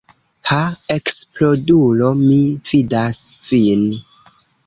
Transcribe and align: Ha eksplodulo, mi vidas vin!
Ha 0.51 0.61
eksplodulo, 0.93 2.09
mi 2.23 2.39
vidas 2.71 3.19
vin! 3.51 3.87